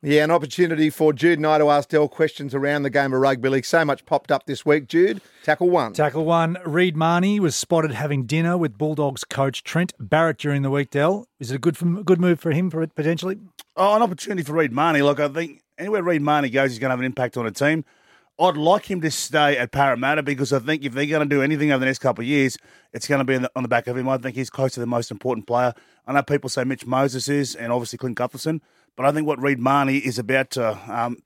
Yeah, 0.00 0.22
an 0.22 0.30
opportunity 0.30 0.90
for 0.90 1.12
Jude 1.12 1.40
and 1.40 1.46
I 1.46 1.58
to 1.58 1.70
ask 1.70 1.88
Dell 1.88 2.06
questions 2.06 2.54
around 2.54 2.84
the 2.84 2.90
game 2.90 3.12
of 3.12 3.20
rugby 3.20 3.48
league. 3.48 3.64
So 3.64 3.84
much 3.84 4.06
popped 4.06 4.30
up 4.30 4.46
this 4.46 4.64
week. 4.64 4.86
Jude, 4.86 5.20
tackle 5.42 5.70
one. 5.70 5.92
Tackle 5.92 6.24
one. 6.24 6.56
Reed 6.64 6.96
Mahoney 6.96 7.40
was 7.40 7.56
spotted 7.56 7.90
having 7.90 8.24
dinner 8.24 8.56
with 8.56 8.78
Bulldogs 8.78 9.24
coach 9.24 9.64
Trent 9.64 9.92
Barrett 9.98 10.38
during 10.38 10.62
the 10.62 10.70
week. 10.70 10.90
Dell, 10.90 11.26
is 11.40 11.50
it 11.50 11.56
a 11.56 11.58
good 11.58 11.76
good 12.04 12.20
move 12.20 12.38
for 12.38 12.52
him 12.52 12.70
for 12.70 12.86
potentially? 12.86 13.38
Oh, 13.76 13.96
an 13.96 14.02
opportunity 14.02 14.44
for 14.44 14.52
Reed 14.52 14.70
Mahoney. 14.70 15.02
Look, 15.02 15.18
I 15.18 15.26
think 15.26 15.62
anywhere 15.76 16.04
Reed 16.04 16.22
Mahoney 16.22 16.50
goes, 16.50 16.70
he's 16.70 16.78
going 16.78 16.90
to 16.90 16.92
have 16.92 17.00
an 17.00 17.06
impact 17.06 17.36
on 17.36 17.44
a 17.44 17.50
team. 17.50 17.84
I'd 18.40 18.56
like 18.56 18.88
him 18.88 19.00
to 19.00 19.10
stay 19.10 19.58
at 19.58 19.72
Parramatta 19.72 20.22
because 20.22 20.52
I 20.52 20.60
think 20.60 20.84
if 20.84 20.92
they're 20.92 21.06
going 21.06 21.28
to 21.28 21.34
do 21.34 21.42
anything 21.42 21.72
over 21.72 21.80
the 21.80 21.86
next 21.86 21.98
couple 21.98 22.22
of 22.22 22.28
years, 22.28 22.56
it's 22.92 23.08
going 23.08 23.18
to 23.18 23.24
be 23.24 23.34
on 23.34 23.42
the, 23.42 23.50
on 23.56 23.64
the 23.64 23.68
back 23.68 23.88
of 23.88 23.96
him. 23.96 24.08
I 24.08 24.16
think 24.18 24.36
he's 24.36 24.48
close 24.48 24.74
to 24.74 24.80
the 24.80 24.86
most 24.86 25.10
important 25.10 25.48
player. 25.48 25.74
I 26.06 26.12
know 26.12 26.22
people 26.22 26.48
say 26.48 26.62
Mitch 26.62 26.86
Moses 26.86 27.28
is, 27.28 27.56
and 27.56 27.72
obviously 27.72 27.98
Clint 27.98 28.16
Gutherson. 28.16 28.60
But 28.96 29.06
I 29.06 29.12
think 29.12 29.26
what 29.26 29.40
Reed 29.40 29.58
Mahoney 29.58 29.98
is 29.98 30.18
about 30.18 30.50
to, 30.52 30.78
um, 30.92 31.18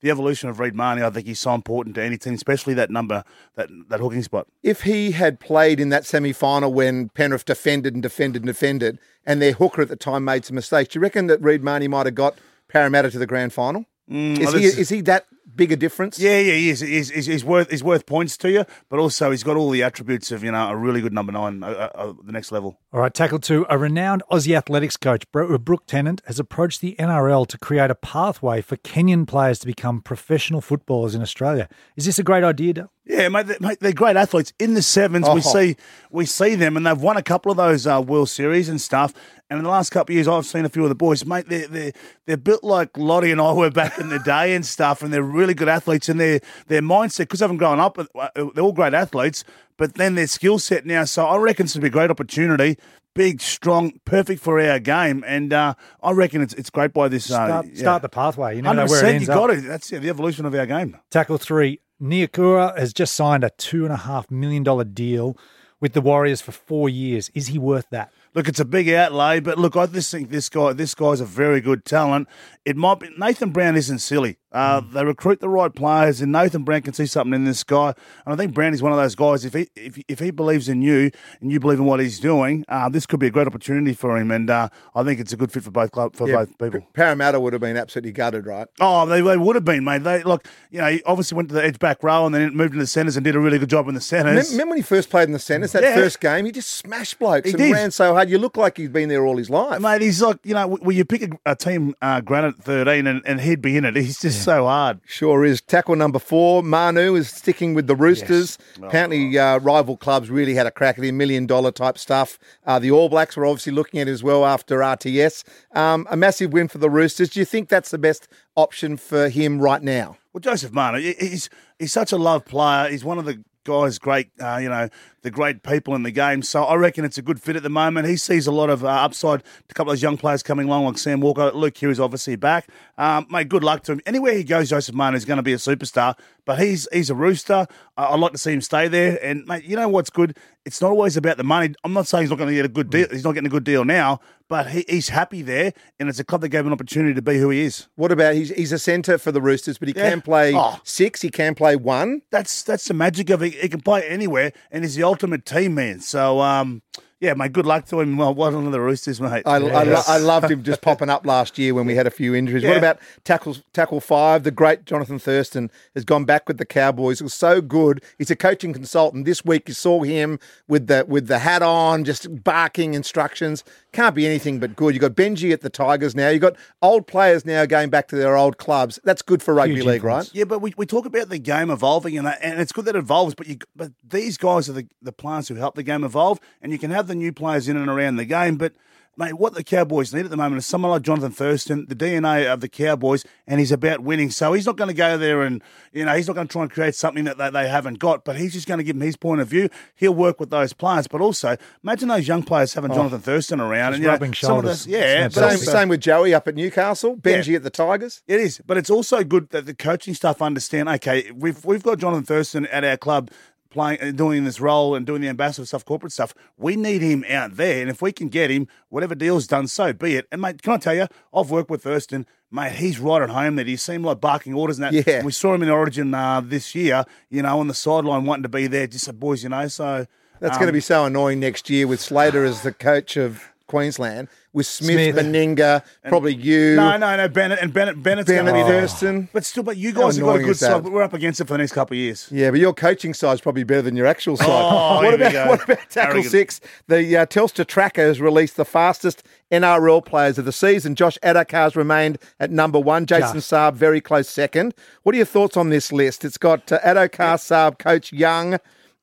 the 0.00 0.10
evolution 0.10 0.48
of 0.48 0.60
Reed 0.60 0.74
Mahoney, 0.74 1.02
I 1.02 1.10
think 1.10 1.26
he's 1.26 1.40
so 1.40 1.54
important 1.54 1.94
to 1.94 2.02
any 2.02 2.18
team, 2.18 2.34
especially 2.34 2.74
that 2.74 2.90
number, 2.90 3.24
that, 3.54 3.70
that 3.88 4.00
hooking 4.00 4.22
spot. 4.22 4.46
If 4.62 4.82
he 4.82 5.12
had 5.12 5.40
played 5.40 5.80
in 5.80 5.88
that 5.88 6.04
semi 6.04 6.32
final 6.32 6.72
when 6.72 7.08
Penrith 7.08 7.44
defended 7.44 7.94
and 7.94 8.02
defended 8.02 8.42
and 8.42 8.46
defended, 8.46 8.98
and 9.24 9.40
their 9.40 9.52
hooker 9.52 9.82
at 9.82 9.88
the 9.88 9.96
time 9.96 10.24
made 10.24 10.44
some 10.44 10.56
mistakes, 10.56 10.92
do 10.92 10.98
you 10.98 11.02
reckon 11.02 11.26
that 11.28 11.42
Reed 11.42 11.64
Mahoney 11.64 11.88
might 11.88 12.06
have 12.06 12.14
got 12.14 12.36
Parramatta 12.68 13.10
to 13.12 13.18
the 13.18 13.26
grand 13.26 13.52
final? 13.52 13.86
Mm, 14.10 14.38
is, 14.38 14.52
he, 14.52 14.64
is 14.64 14.88
he 14.90 15.00
that 15.02 15.26
big 15.54 15.72
a 15.72 15.76
difference? 15.76 16.18
Yeah, 16.18 16.38
yeah, 16.38 16.54
he 16.54 16.68
is. 16.70 16.80
He's, 16.80 17.10
he's, 17.10 17.26
he's, 17.26 17.44
worth 17.44 17.70
he's 17.70 17.82
worth 17.82 18.06
points 18.06 18.36
to 18.38 18.50
you, 18.50 18.64
but 18.88 18.98
also 18.98 19.30
he's 19.30 19.42
got 19.42 19.56
all 19.56 19.70
the 19.70 19.82
attributes 19.82 20.30
of 20.30 20.44
you 20.44 20.52
know 20.52 20.68
a 20.68 20.76
really 20.76 21.00
good 21.00 21.12
number 21.12 21.32
nine, 21.32 21.62
uh, 21.62 21.90
uh, 21.94 22.12
the 22.22 22.32
next 22.32 22.52
level. 22.52 22.78
All 22.94 23.00
right, 23.00 23.12
tackle 23.12 23.40
two. 23.40 23.66
A 23.68 23.76
renowned 23.76 24.22
Aussie 24.30 24.56
athletics 24.56 24.96
coach, 24.96 25.24
uh, 25.34 25.58
Brooke 25.58 25.84
Tennant, 25.88 26.22
has 26.26 26.38
approached 26.38 26.80
the 26.80 26.94
NRL 26.96 27.44
to 27.48 27.58
create 27.58 27.90
a 27.90 27.96
pathway 27.96 28.60
for 28.60 28.76
Kenyan 28.76 29.26
players 29.26 29.58
to 29.58 29.66
become 29.66 30.00
professional 30.00 30.60
footballers 30.60 31.12
in 31.12 31.20
Australia. 31.20 31.68
Is 31.96 32.04
this 32.04 32.20
a 32.20 32.22
great 32.22 32.44
idea, 32.44 32.74
Dale? 32.74 32.92
Yeah, 33.04 33.28
mate, 33.30 33.48
they, 33.48 33.56
mate, 33.58 33.78
they're 33.80 33.92
great 33.92 34.14
athletes. 34.14 34.52
In 34.60 34.74
the 34.74 34.80
sevens, 34.80 35.26
oh. 35.28 35.34
we 35.34 35.40
see 35.40 35.76
we 36.12 36.24
see 36.24 36.54
them, 36.54 36.76
and 36.76 36.86
they've 36.86 37.00
won 37.00 37.16
a 37.16 37.22
couple 37.22 37.50
of 37.50 37.56
those 37.56 37.84
uh, 37.84 38.00
World 38.00 38.28
Series 38.28 38.68
and 38.68 38.80
stuff. 38.80 39.12
And 39.50 39.58
in 39.58 39.64
the 39.64 39.70
last 39.70 39.90
couple 39.90 40.12
of 40.12 40.14
years, 40.14 40.28
I've 40.28 40.46
seen 40.46 40.64
a 40.64 40.68
few 40.68 40.84
of 40.84 40.88
the 40.88 40.94
boys, 40.94 41.26
mate. 41.26 41.48
They're 41.48 41.66
they're, 41.66 41.92
they're 42.26 42.36
built 42.36 42.62
like 42.62 42.96
Lote 42.96 43.24
and 43.24 43.40
I 43.40 43.52
were 43.52 43.70
back 43.70 43.98
in 43.98 44.08
the 44.08 44.20
day 44.20 44.54
and 44.54 44.64
stuff, 44.64 45.02
and 45.02 45.12
they're 45.12 45.20
really 45.20 45.54
good 45.54 45.68
athletes. 45.68 46.08
And 46.08 46.20
their 46.20 46.38
their 46.68 46.80
mindset, 46.80 47.22
because 47.22 47.40
they 47.40 47.44
haven't 47.44 47.56
grown 47.56 47.80
up, 47.80 47.98
uh, 47.98 48.28
they're 48.34 48.62
all 48.62 48.72
great 48.72 48.94
athletes. 48.94 49.42
But 49.76 49.94
then 49.94 50.14
their 50.14 50.26
skill 50.26 50.58
set 50.58 50.86
now, 50.86 51.04
so 51.04 51.26
I 51.26 51.36
reckon 51.36 51.64
it's 51.64 51.72
to 51.74 51.80
be 51.80 51.88
a 51.88 51.90
great 51.90 52.10
opportunity 52.10 52.76
big, 53.14 53.40
strong, 53.40 53.92
perfect 54.04 54.42
for 54.42 54.60
our 54.60 54.78
game. 54.78 55.24
And 55.26 55.52
uh, 55.52 55.74
I 56.02 56.12
reckon 56.12 56.42
it's 56.42 56.54
it's 56.54 56.70
great 56.70 56.92
by 56.92 57.08
this. 57.08 57.30
Uh, 57.30 57.46
start, 57.46 57.66
yeah. 57.66 57.80
start 57.80 58.02
the 58.02 58.08
pathway. 58.08 58.56
You 58.56 58.62
never 58.62 58.74
know 58.74 58.86
where 58.86 59.04
it 59.04 59.14
ends 59.14 59.22
you 59.22 59.34
got 59.34 59.50
up. 59.50 59.56
it. 59.56 59.62
That's 59.62 59.90
yeah, 59.90 60.00
the 60.00 60.10
evolution 60.10 60.44
of 60.44 60.54
our 60.54 60.66
game. 60.66 60.98
Tackle 61.10 61.38
three. 61.38 61.80
Niukore 62.02 62.76
has 62.76 62.92
just 62.92 63.14
signed 63.14 63.44
a 63.44 63.50
two 63.50 63.84
and 63.84 63.92
a 63.92 63.98
half 63.98 64.30
million 64.30 64.62
dollar 64.62 64.84
deal 64.84 65.38
with 65.80 65.92
the 65.92 66.00
Warriors 66.00 66.40
for 66.40 66.52
four 66.52 66.88
years. 66.88 67.30
Is 67.34 67.48
he 67.48 67.58
worth 67.58 67.86
that? 67.90 68.10
Look, 68.34 68.48
it's 68.48 68.58
a 68.58 68.64
big 68.64 68.88
outlay, 68.88 69.38
but 69.38 69.58
look, 69.58 69.76
I 69.76 69.86
just 69.86 70.10
think 70.10 70.30
this 70.30 70.48
guy, 70.48 70.72
this 70.72 70.94
guy's 70.94 71.20
a 71.20 71.24
very 71.24 71.60
good 71.60 71.84
talent. 71.84 72.26
It 72.64 72.76
might 72.76 72.98
be 72.98 73.10
Nathan 73.16 73.50
Brown 73.50 73.76
isn't 73.76 74.00
silly. 74.00 74.38
Uh, 74.54 74.80
mm. 74.80 74.92
They 74.92 75.04
recruit 75.04 75.40
the 75.40 75.48
right 75.48 75.74
players, 75.74 76.20
and 76.20 76.32
Nathan 76.32 76.62
Brown 76.62 76.82
can 76.82 76.94
see 76.94 77.06
something 77.06 77.34
in 77.34 77.44
this 77.44 77.64
guy. 77.64 77.92
And 78.24 78.32
I 78.32 78.36
think 78.36 78.54
Brown 78.54 78.72
is 78.72 78.82
one 78.82 78.92
of 78.92 78.98
those 78.98 79.14
guys. 79.14 79.44
If 79.44 79.52
he 79.52 79.68
if, 79.74 79.98
if 80.08 80.18
he 80.20 80.30
believes 80.30 80.68
in 80.68 80.80
you 80.80 81.10
and 81.40 81.52
you 81.52 81.60
believe 81.60 81.78
in 81.78 81.84
what 81.84 82.00
he's 82.00 82.20
doing, 82.20 82.64
uh, 82.68 82.88
this 82.88 83.04
could 83.04 83.20
be 83.20 83.26
a 83.26 83.30
great 83.30 83.46
opportunity 83.46 83.92
for 83.92 84.16
him. 84.16 84.30
And 84.30 84.48
uh, 84.48 84.68
I 84.94 85.02
think 85.02 85.20
it's 85.20 85.32
a 85.32 85.36
good 85.36 85.52
fit 85.52 85.64
for 85.64 85.72
both 85.72 85.90
club 85.90 86.14
for 86.14 86.28
yeah, 86.28 86.36
both 86.36 86.58
people. 86.58 86.88
Parramatta 86.94 87.40
would 87.40 87.52
have 87.52 87.60
been 87.60 87.76
absolutely 87.76 88.12
gutted, 88.12 88.46
right? 88.46 88.68
Oh, 88.80 89.04
they, 89.06 89.20
they 89.20 89.36
would 89.36 89.56
have 89.56 89.64
been, 89.64 89.84
mate. 89.84 90.04
They 90.04 90.22
look, 90.22 90.46
you 90.70 90.78
know, 90.78 90.86
he 90.86 91.02
obviously 91.04 91.34
went 91.36 91.48
to 91.48 91.54
the 91.56 91.64
edge 91.64 91.80
back 91.80 92.02
row 92.02 92.24
and 92.24 92.34
then 92.34 92.54
moved 92.54 92.74
into 92.74 92.84
the 92.84 92.86
centres 92.86 93.16
and 93.16 93.24
did 93.24 93.34
a 93.34 93.40
really 93.40 93.58
good 93.58 93.70
job 93.70 93.88
in 93.88 93.94
the 93.94 94.00
centres. 94.00 94.52
Remember 94.52 94.70
when 94.70 94.78
he 94.78 94.82
first 94.82 95.10
played 95.10 95.24
in 95.24 95.32
the 95.32 95.38
centres? 95.38 95.72
That 95.72 95.82
yeah. 95.82 95.96
first 95.96 96.20
game, 96.20 96.46
he 96.46 96.52
just 96.52 96.70
smashed 96.70 97.18
blokes 97.18 97.46
he 97.46 97.52
and 97.52 97.58
did. 97.58 97.72
ran 97.72 97.90
so 97.90 98.14
hard. 98.14 98.30
You 98.30 98.38
look 98.38 98.56
like 98.56 98.76
he's 98.76 98.88
been 98.88 99.08
there 99.08 99.26
all 99.26 99.36
his 99.36 99.50
life, 99.50 99.80
mate. 99.80 100.02
He's 100.02 100.22
like, 100.22 100.38
you 100.44 100.54
know, 100.54 100.68
when 100.68 100.96
you 100.96 101.04
pick 101.04 101.22
a, 101.22 101.30
a 101.44 101.56
team, 101.56 101.94
uh, 102.00 102.20
Granite 102.20 102.56
thirteen, 102.58 103.06
and, 103.06 103.22
and 103.26 103.40
he'd 103.40 103.60
be 103.60 103.76
in 103.76 103.84
it. 103.84 103.96
He's 103.96 104.20
just 104.20 104.38
yeah. 104.38 104.43
So 104.44 104.64
hard. 104.66 105.00
Sure 105.06 105.44
is. 105.44 105.60
Tackle 105.60 105.96
number 105.96 106.18
four, 106.18 106.62
Manu 106.62 107.14
is 107.14 107.28
sticking 107.30 107.74
with 107.74 107.86
the 107.86 107.96
Roosters. 107.96 108.58
Yes. 108.60 108.78
Oh, 108.82 108.86
Apparently, 108.86 109.38
uh, 109.38 109.58
rival 109.58 109.96
clubs 109.96 110.30
really 110.30 110.54
had 110.54 110.66
a 110.66 110.70
crack 110.70 110.98
at 110.98 111.04
him, 111.04 111.16
million 111.16 111.46
dollar 111.46 111.72
type 111.72 111.98
stuff. 111.98 112.38
Uh, 112.66 112.78
the 112.78 112.90
All 112.90 113.08
Blacks 113.08 113.36
were 113.36 113.46
obviously 113.46 113.72
looking 113.72 114.00
at 114.00 114.08
it 114.08 114.10
as 114.12 114.22
well 114.22 114.44
after 114.44 114.78
RTS. 114.78 115.44
Um, 115.76 116.06
a 116.10 116.16
massive 116.16 116.52
win 116.52 116.68
for 116.68 116.78
the 116.78 116.90
Roosters. 116.90 117.30
Do 117.30 117.40
you 117.40 117.46
think 117.46 117.68
that's 117.68 117.90
the 117.90 117.98
best 117.98 118.28
option 118.56 118.96
for 118.96 119.28
him 119.28 119.60
right 119.60 119.82
now? 119.82 120.18
Well, 120.32 120.40
Joseph 120.40 120.72
Manu, 120.72 121.00
he's 121.00 121.48
he's 121.78 121.92
such 121.92 122.12
a 122.12 122.16
loved 122.16 122.46
player. 122.46 122.90
He's 122.90 123.04
one 123.04 123.18
of 123.18 123.24
the 123.24 123.42
guys, 123.64 123.98
great, 123.98 124.30
uh, 124.40 124.58
you 124.58 124.68
know, 124.68 124.88
the 125.22 125.30
great 125.30 125.62
people 125.62 125.94
in 125.94 126.02
the 126.02 126.10
game. 126.10 126.42
So 126.42 126.62
I 126.64 126.74
reckon 126.74 127.04
it's 127.04 127.18
a 127.18 127.22
good 127.22 127.40
fit 127.40 127.56
at 127.56 127.62
the 127.62 127.70
moment. 127.70 128.06
He 128.06 128.16
sees 128.16 128.46
a 128.46 128.52
lot 128.52 128.70
of 128.70 128.84
uh, 128.84 128.88
upside. 128.88 129.42
A 129.70 129.74
couple 129.74 129.90
of 129.90 129.96
those 129.96 130.02
young 130.02 130.16
players 130.16 130.42
coming 130.42 130.66
along, 130.66 130.84
like 130.84 130.98
Sam 130.98 131.20
Walker. 131.20 131.50
Luke 131.52 131.76
Hughes, 131.80 131.98
obviously 131.98 132.36
back. 132.36 132.68
Um, 132.98 133.26
mate, 133.30 133.48
good 133.48 133.64
luck 133.64 133.82
to 133.84 133.92
him. 133.92 134.00
Anywhere 134.06 134.34
he 134.34 134.44
goes, 134.44 134.70
Joseph 134.70 134.94
Manu 134.94 135.16
is 135.16 135.24
going 135.24 135.38
to 135.38 135.42
be 135.42 135.54
a 135.54 135.56
superstar. 135.56 136.16
But 136.46 136.58
he's 136.58 136.86
he's 136.92 137.10
a 137.10 137.14
rooster. 137.14 137.66
I'd 137.96 138.20
like 138.20 138.32
to 138.32 138.38
see 138.38 138.52
him 138.52 138.60
stay 138.60 138.88
there. 138.88 139.18
And 139.22 139.46
mate, 139.46 139.64
you 139.64 139.76
know 139.76 139.88
what's 139.88 140.10
good? 140.10 140.36
It's 140.64 140.80
not 140.80 140.90
always 140.90 141.16
about 141.16 141.36
the 141.36 141.44
money. 141.44 141.74
I'm 141.84 141.92
not 141.92 142.06
saying 142.06 142.24
he's 142.24 142.30
not 142.30 142.38
going 142.38 142.50
to 142.50 142.54
get 142.54 142.64
a 142.64 142.68
good 142.68 142.90
deal. 142.90 143.06
He's 143.10 143.24
not 143.24 143.32
getting 143.32 143.46
a 143.46 143.50
good 143.50 143.64
deal 143.64 143.84
now, 143.84 144.20
but 144.48 144.68
he, 144.68 144.84
he's 144.88 145.08
happy 145.08 145.42
there, 145.42 145.72
and 145.98 146.08
it's 146.08 146.18
a 146.18 146.24
club 146.24 146.40
that 146.42 146.50
gave 146.50 146.60
him 146.60 146.68
an 146.68 146.72
opportunity 146.72 147.14
to 147.14 147.22
be 147.22 147.38
who 147.38 147.50
he 147.50 147.62
is. 147.62 147.88
What 147.96 148.12
about 148.12 148.34
he's 148.34 148.50
he's 148.50 148.72
a 148.72 148.78
centre 148.78 149.18
for 149.18 149.32
the 149.32 149.40
Roosters, 149.40 149.78
but 149.78 149.88
he 149.88 149.94
yeah. 149.96 150.10
can 150.10 150.20
play 150.20 150.52
oh. 150.54 150.78
six. 150.84 151.22
He 151.22 151.30
can 151.30 151.54
play 151.54 151.76
one. 151.76 152.22
That's 152.30 152.62
that's 152.62 152.84
the 152.84 152.94
magic 152.94 153.30
of 153.30 153.42
it. 153.42 153.54
He 153.54 153.68
can 153.68 153.80
play 153.80 154.06
anywhere, 154.06 154.52
and 154.70 154.84
he's 154.84 154.96
the 154.96 155.04
ultimate 155.04 155.46
team 155.46 155.74
man. 155.74 156.00
So 156.00 156.40
um, 156.40 156.82
yeah, 157.20 157.34
mate, 157.34 157.52
good 157.52 157.66
luck 157.66 157.86
to 157.86 158.00
him. 158.00 158.16
Well, 158.16 158.34
one 158.34 158.54
of 158.54 158.72
the 158.72 158.80
Roosters, 158.80 159.20
mate. 159.20 159.44
I, 159.46 159.58
yes. 159.58 160.08
I, 160.08 160.16
I, 160.16 160.18
loved 160.18 160.50
him 160.50 160.62
just 160.62 160.82
popping 160.82 161.08
up 161.08 161.24
last 161.24 161.58
year 161.58 161.72
when 161.72 161.86
we 161.86 161.94
had 161.94 162.06
a 162.06 162.10
few 162.10 162.34
injuries. 162.34 162.62
Yeah. 162.62 162.70
What 162.70 162.78
about 162.78 162.98
tackle, 163.24 163.56
tackle 163.72 164.00
five? 164.00 164.42
The 164.42 164.50
great 164.50 164.84
Jonathan 164.84 165.18
Thurston 165.18 165.70
has 165.94 166.04
gone 166.04 166.24
back 166.24 166.48
with 166.48 166.58
the 166.58 166.66
Cowboys. 166.66 167.20
It 167.20 167.24
was 167.24 167.34
so 167.34 167.60
good. 167.60 168.02
He's 168.18 168.30
a 168.30 168.36
coaching 168.36 168.72
consultant. 168.72 169.24
This 169.24 169.44
week 169.44 169.68
you 169.68 169.74
saw 169.74 170.02
him 170.02 170.38
with 170.68 170.88
the 170.88 171.04
with 171.08 171.28
the 171.28 171.38
hat 171.38 171.62
on, 171.62 172.04
just 172.04 172.44
barking 172.44 172.94
instructions. 172.94 173.64
Can't 173.94 174.14
be 174.14 174.26
anything 174.26 174.58
but 174.58 174.74
good. 174.74 174.92
You've 174.92 175.00
got 175.02 175.12
Benji 175.12 175.52
at 175.52 175.60
the 175.60 175.70
Tigers 175.70 176.16
now. 176.16 176.28
You've 176.28 176.42
got 176.42 176.56
old 176.82 177.06
players 177.06 177.46
now 177.46 177.64
going 177.64 177.90
back 177.90 178.08
to 178.08 178.16
their 178.16 178.36
old 178.36 178.58
clubs. 178.58 178.98
That's 179.04 179.22
good 179.22 179.40
for 179.40 179.54
rugby 179.54 179.76
Huge 179.76 179.84
league, 179.86 179.94
influence. 179.96 180.28
right? 180.30 180.34
Yeah, 180.34 180.44
but 180.44 180.58
we, 180.58 180.74
we 180.76 180.84
talk 180.84 181.06
about 181.06 181.28
the 181.28 181.38
game 181.38 181.70
evolving, 181.70 182.18
and, 182.18 182.26
and 182.26 182.60
it's 182.60 182.72
good 182.72 182.86
that 182.86 182.96
it 182.96 182.98
evolves, 182.98 183.36
but 183.36 183.46
you 183.46 183.56
but 183.76 183.92
these 184.06 184.36
guys 184.36 184.68
are 184.68 184.72
the, 184.72 184.88
the 185.00 185.12
players 185.12 185.46
who 185.46 185.54
help 185.54 185.76
the 185.76 185.84
game 185.84 186.02
evolve, 186.02 186.40
and 186.60 186.72
you 186.72 186.78
can 186.78 186.90
have 186.90 187.06
the 187.06 187.14
new 187.14 187.32
players 187.32 187.68
in 187.68 187.76
and 187.76 187.88
around 187.88 188.16
the 188.16 188.24
game, 188.24 188.56
but 188.56 188.72
mate, 189.16 189.34
what 189.34 189.54
the 189.54 189.64
Cowboys 189.64 190.12
need 190.12 190.24
at 190.24 190.30
the 190.30 190.36
moment 190.36 190.58
is 190.58 190.66
someone 190.66 190.90
like 190.90 191.02
Jonathan 191.02 191.32
Thurston, 191.32 191.86
the 191.88 191.94
DNA 191.94 192.52
of 192.52 192.60
the 192.60 192.68
Cowboys, 192.68 193.24
and 193.46 193.60
he's 193.60 193.72
about 193.72 194.00
winning. 194.00 194.30
So 194.30 194.52
he's 194.52 194.66
not 194.66 194.76
going 194.76 194.88
to 194.88 194.94
go 194.94 195.16
there 195.16 195.42
and, 195.42 195.62
you 195.92 196.04
know, 196.04 196.14
he's 196.14 196.26
not 196.26 196.34
going 196.34 196.48
to 196.48 196.52
try 196.52 196.62
and 196.62 196.70
create 196.70 196.94
something 196.94 197.24
that 197.24 197.38
they, 197.38 197.50
they 197.50 197.68
haven't 197.68 197.98
got, 197.98 198.24
but 198.24 198.36
he's 198.36 198.52
just 198.52 198.66
going 198.66 198.78
to 198.78 198.84
give 198.84 198.96
them 198.96 199.06
his 199.06 199.16
point 199.16 199.40
of 199.40 199.48
view. 199.48 199.68
He'll 199.94 200.14
work 200.14 200.40
with 200.40 200.50
those 200.50 200.72
players, 200.72 201.06
but 201.06 201.20
also 201.20 201.56
imagine 201.82 202.08
those 202.08 202.28
young 202.28 202.42
players 202.42 202.74
having 202.74 202.90
oh, 202.92 202.94
Jonathan 202.94 203.20
Thurston 203.20 203.60
around. 203.60 203.94
and, 203.94 204.04
rubbing 204.04 204.30
know, 204.30 204.34
shoulders. 204.34 204.84
Those, 204.84 204.86
yeah. 204.86 205.28
Same, 205.28 205.58
same 205.58 205.88
with 205.88 206.00
Joey 206.00 206.34
up 206.34 206.48
at 206.48 206.54
Newcastle, 206.54 207.16
Benji 207.16 207.48
yeah, 207.48 207.56
at 207.56 207.62
the 207.62 207.70
Tigers. 207.70 208.22
It 208.26 208.40
is, 208.40 208.60
but 208.66 208.76
it's 208.76 208.90
also 208.90 209.24
good 209.24 209.50
that 209.50 209.66
the 209.66 209.74
coaching 209.74 210.14
staff 210.14 210.42
understand, 210.42 210.88
okay, 210.88 211.30
we've, 211.32 211.64
we've 211.64 211.82
got 211.82 211.98
Jonathan 211.98 212.24
Thurston 212.24 212.66
at 212.66 212.84
our 212.84 212.96
club 212.96 213.30
playing, 213.74 214.00
uh, 214.00 214.10
doing 214.12 214.44
this 214.44 214.60
role 214.60 214.94
and 214.94 215.04
doing 215.04 215.20
the 215.20 215.28
ambassador 215.28 215.66
stuff, 215.66 215.84
corporate 215.84 216.12
stuff. 216.12 216.32
We 216.56 216.76
need 216.76 217.02
him 217.02 217.24
out 217.28 217.56
there, 217.56 217.82
and 217.82 217.90
if 217.90 218.00
we 218.00 218.12
can 218.12 218.28
get 218.28 218.50
him, 218.50 218.68
whatever 218.88 219.14
deal's 219.14 219.46
done, 219.46 219.66
so 219.66 219.92
be 219.92 220.16
it. 220.16 220.26
And 220.32 220.40
mate, 220.40 220.62
can 220.62 220.72
I 220.72 220.76
tell 220.78 220.94
you, 220.94 221.08
I've 221.34 221.50
worked 221.50 221.68
with 221.68 221.82
Thurston. 221.82 222.26
Mate, 222.50 222.72
he's 222.72 222.98
right 222.98 223.20
at 223.20 223.30
home. 223.30 223.56
That 223.56 223.66
he 223.66 223.76
seemed 223.76 224.04
like 224.04 224.20
barking 224.20 224.54
orders 224.54 224.78
and 224.78 224.84
that. 224.84 225.06
Yeah. 225.06 225.22
We 225.22 225.32
saw 225.32 225.52
him 225.52 225.62
in 225.62 225.68
Origin 225.68 226.14
uh, 226.14 226.40
this 226.40 226.74
year. 226.74 227.04
You 227.28 227.42
know, 227.42 227.58
on 227.58 227.68
the 227.68 227.74
sideline, 227.74 228.24
wanting 228.24 228.44
to 228.44 228.48
be 228.48 228.68
there. 228.68 228.86
Just 228.86 229.04
said, 229.04 229.18
boys, 229.18 229.42
you 229.42 229.48
know. 229.48 229.66
So 229.68 230.06
that's 230.40 230.54
um, 230.54 230.60
going 230.60 230.68
to 230.68 230.72
be 230.72 230.80
so 230.80 231.04
annoying 231.04 231.40
next 231.40 231.68
year 231.68 231.86
with 231.86 232.00
Slater 232.00 232.44
as 232.44 232.62
the 232.62 232.72
coach 232.72 233.16
of 233.16 233.53
Queensland 233.74 234.28
with 234.52 234.66
Smith, 234.66 235.14
Smith. 235.14 235.16
Meninga, 235.16 235.82
probably 236.06 236.32
you. 236.32 236.76
No, 236.76 236.96
no, 236.96 237.16
no, 237.16 237.28
Bennett 237.28 237.58
and 237.60 237.72
Bennett 237.72 238.00
Bennett's 238.00 238.28
Bennett 238.28 238.52
going 238.52 238.64
to 238.64 238.64
be 238.64 238.72
Thurston. 238.72 239.28
But 239.32 239.44
still, 239.44 239.64
but 239.64 239.76
you 239.76 239.92
guys 239.92 240.14
have 240.16 240.24
got 240.24 240.36
a 240.36 240.44
good 240.44 240.56
side. 240.56 240.84
But 240.84 240.92
we're 240.92 241.02
up 241.02 241.12
against 241.12 241.40
it 241.40 241.48
for 241.48 241.54
the 241.54 241.58
next 241.58 241.72
couple 241.72 241.96
of 241.96 241.98
years. 241.98 242.28
Yeah, 242.30 242.52
but 242.52 242.60
your 242.60 242.72
coaching 242.72 243.14
side 243.14 243.32
is 243.32 243.40
probably 243.40 243.64
better 243.64 243.82
than 243.82 243.96
your 243.96 244.06
actual 244.06 244.36
side. 244.36 244.46
Oh, 244.48 244.96
what 245.02 245.14
about 245.14 245.48
what 245.48 245.64
about 245.64 245.78
tackle 245.90 246.12
Arrogant. 246.12 246.30
six? 246.30 246.60
The 246.86 247.16
uh, 247.16 247.26
Telstra 247.26 247.66
tracker 247.66 248.02
has 248.02 248.20
released 248.20 248.56
the 248.56 248.64
fastest 248.64 249.24
NRL 249.50 250.04
players 250.04 250.38
of 250.38 250.44
the 250.44 250.52
season. 250.52 250.94
Josh 250.94 251.18
has 251.24 251.74
remained 251.74 252.18
at 252.38 252.52
number 252.52 252.78
one. 252.78 253.06
Jason. 253.06 253.38
Saab 253.38 253.74
very 253.74 254.00
close 254.00 254.28
second. 254.28 254.72
What 255.02 255.16
are 255.16 255.18
your 255.18 255.26
thoughts 255.26 255.56
on 255.56 255.70
this 255.70 255.90
list? 255.90 256.24
It's 256.24 256.38
got 256.38 256.70
uh, 256.70 256.78
Saab, 256.78 257.80
Coach 257.80 258.12
Young, 258.12 258.54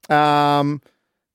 um, 0.09 0.81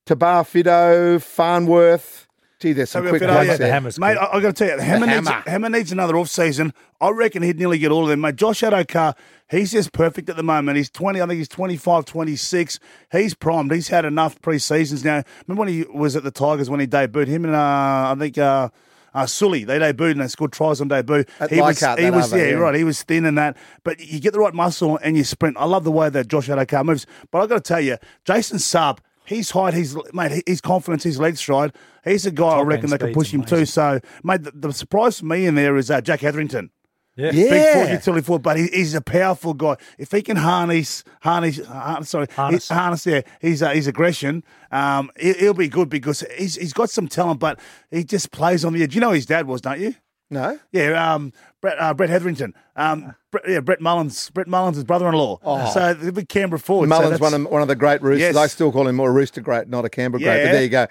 Tabuai 0.06 0.42
Fidow, 0.46 1.20
Farnworth. 1.22 2.25
Gee, 2.58 2.72
there's 2.72 2.88
some 2.90 3.04
So 3.04 3.10
quick 3.10 3.20
if 3.22 3.28
it- 3.28 3.34
ones 3.34 3.46
yeah. 3.48 3.52
The 3.54 3.58
there. 3.64 3.72
hammer's 3.72 3.98
Mate, 3.98 4.16
quick. 4.16 4.28
I, 4.32 4.36
I 4.36 4.40
got 4.40 4.56
to 4.56 4.66
tell 4.66 4.78
you, 4.78 4.82
Hammer, 4.82 5.06
needs, 5.06 5.28
hammer. 5.28 5.42
Hammer 5.50 5.68
needs 5.68 5.92
another 5.92 6.16
off 6.16 6.28
season. 6.30 6.72
I 7.02 7.10
reckon 7.10 7.42
he'd 7.42 7.58
nearly 7.58 7.76
get 7.78 7.90
all 7.90 8.04
of 8.04 8.08
them, 8.08 8.22
mate. 8.22 8.36
Josh 8.36 8.62
Addo-Carr, 8.62 9.14
he's 9.50 9.72
just 9.72 9.92
perfect 9.92 10.30
at 10.30 10.36
the 10.36 10.42
moment. 10.42 10.78
He's 10.78 10.88
20, 10.88 11.20
I 11.20 11.26
think 11.26 11.36
he's 11.38 11.48
25, 11.48 12.06
26. 12.06 12.78
He's 13.12 13.34
primed. 13.34 13.72
He's 13.72 13.88
had 13.88 14.06
enough 14.06 14.40
pre-seasons 14.40 15.04
now. 15.04 15.22
Remember 15.46 15.60
when 15.60 15.68
he 15.68 15.84
was 15.92 16.16
at 16.16 16.22
the 16.24 16.30
Tigers 16.30 16.70
when 16.70 16.80
he 16.80 16.86
debuted? 16.86 17.26
Him 17.26 17.44
and, 17.44 17.54
uh, 17.54 17.58
I 17.58 18.14
think, 18.18 18.38
uh, 18.38 18.70
uh, 19.12 19.26
Sully, 19.26 19.64
they 19.64 19.78
debuted 19.78 20.12
and 20.12 20.20
they 20.22 20.28
scored 20.28 20.52
tries 20.52 20.80
on 20.80 20.88
debut. 20.88 21.24
At 21.40 21.50
he 21.50 21.60
was, 21.60 21.80
Leichhardt, 21.82 21.98
he 21.98 22.04
that 22.06 22.14
was, 22.14 22.32
other, 22.32 22.42
yeah, 22.42 22.50
yeah. 22.52 22.56
right. 22.56 22.74
He 22.74 22.84
was 22.84 23.02
thin 23.02 23.26
and 23.26 23.36
that, 23.36 23.56
but 23.84 24.00
you 24.00 24.18
get 24.20 24.32
the 24.32 24.40
right 24.40 24.54
muscle 24.54 24.98
and 25.02 25.14
you 25.16 25.24
sprint. 25.24 25.56
I 25.58 25.64
love 25.66 25.84
the 25.84 25.92
way 25.92 26.08
that 26.08 26.28
Josh 26.28 26.48
Addo-Carr 26.48 26.84
moves. 26.84 27.06
But 27.30 27.40
I 27.42 27.46
got 27.46 27.56
to 27.56 27.60
tell 27.68 27.80
you, 27.82 27.96
Jason 28.24 28.56
Saab, 28.58 28.98
his 29.26 29.50
height, 29.50 29.74
his 29.74 29.96
mate, 30.12 30.42
his 30.46 30.60
confidence, 30.60 31.02
his 31.02 31.18
leg 31.20 31.36
stride. 31.36 31.72
He's 32.04 32.24
a 32.26 32.30
guy 32.30 32.46
I 32.46 32.62
reckon 32.62 32.84
end 32.84 32.92
that 32.92 32.98
can 33.00 33.12
push 33.12 33.30
him 33.32 33.44
too. 33.44 33.66
So, 33.66 34.00
mate, 34.24 34.42
the, 34.44 34.52
the 34.52 34.72
surprise 34.72 35.18
for 35.20 35.26
me 35.26 35.46
in 35.46 35.54
there 35.54 35.76
is 35.76 35.90
uh, 35.90 36.00
Jack 36.00 36.20
Hetherington. 36.20 36.70
Yeah. 37.16 37.30
Yeah. 37.32 37.50
Big 37.50 37.72
foot 37.72 37.92
utility 37.92 38.24
foot, 38.26 38.42
but 38.42 38.56
he, 38.58 38.66
he's 38.66 38.94
a 38.94 39.00
powerful 39.00 39.54
guy. 39.54 39.76
If 39.98 40.12
he 40.12 40.20
can 40.20 40.36
harness, 40.36 41.02
harness, 41.22 41.64
har- 41.66 42.04
sorry, 42.04 42.26
Harness. 42.36 42.68
he- 42.68 42.74
harness, 42.74 43.06
yeah, 43.06 43.22
his 43.40 43.62
uh, 43.62 43.70
his 43.70 43.86
aggression, 43.86 44.44
um, 44.70 45.10
he, 45.18 45.32
he'll 45.32 45.54
be 45.54 45.68
good 45.68 45.88
because 45.88 46.22
he's 46.36 46.56
he's 46.56 46.74
got 46.74 46.90
some 46.90 47.08
talent, 47.08 47.40
but 47.40 47.58
he 47.90 48.04
just 48.04 48.30
plays 48.32 48.64
on 48.66 48.74
the 48.74 48.82
edge. 48.82 48.94
You 48.94 49.00
know 49.00 49.08
who 49.08 49.14
his 49.14 49.26
dad 49.26 49.46
was, 49.46 49.62
don't 49.62 49.80
you? 49.80 49.94
No? 50.28 50.58
Yeah, 50.72 51.14
um, 51.14 51.32
Brett, 51.60 51.80
uh, 51.80 51.94
Brett 51.94 52.10
Hetherington. 52.10 52.52
Um, 52.74 53.14
Brett, 53.30 53.44
yeah, 53.48 53.60
Brett 53.60 53.80
Mullins. 53.80 54.28
Brett 54.30 54.48
Mullins' 54.48 54.76
is 54.78 54.84
brother-in-law. 54.84 55.38
Oh. 55.44 55.70
So 55.72 55.94
the 55.94 56.12
big 56.12 56.28
Canberra 56.28 56.58
forward. 56.58 56.88
Mullins, 56.88 57.10
that's- 57.12 57.32
one 57.32 57.40
of, 57.46 57.50
one 57.50 57.62
of 57.62 57.68
the 57.68 57.76
great 57.76 58.02
roosters. 58.02 58.34
Yes. 58.34 58.36
I 58.36 58.48
still 58.48 58.72
call 58.72 58.88
him 58.88 58.96
more 58.96 59.08
a 59.10 59.12
rooster 59.12 59.40
great, 59.40 59.68
not 59.68 59.84
a 59.84 59.88
Canberra 59.88 60.20
great. 60.22 60.44
But 60.44 60.52
there 60.52 60.62
you 60.62 60.68
go. 60.68 60.86